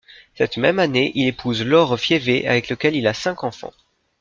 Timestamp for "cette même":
0.33-0.79